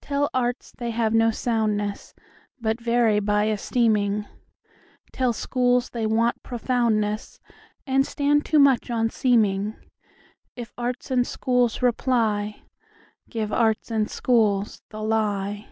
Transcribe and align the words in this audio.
Tell 0.00 0.28
arts 0.34 0.72
they 0.76 0.90
have 0.90 1.14
no 1.14 1.30
soundness, 1.30 2.12
But 2.60 2.80
vary 2.80 3.20
by 3.20 3.44
esteeming; 3.46 4.26
Tell 5.12 5.32
schools 5.32 5.90
they 5.90 6.04
want 6.04 6.42
profoundness, 6.42 7.38
And 7.86 8.04
stand 8.04 8.44
too 8.44 8.58
much 8.58 8.90
on 8.90 9.08
seeming:If 9.08 10.72
arts 10.76 11.12
and 11.12 11.24
schools 11.24 11.80
reply, 11.80 12.64
Give 13.30 13.52
arts 13.52 13.92
and 13.92 14.10
schools 14.10 14.82
the 14.88 15.00
lie. 15.00 15.68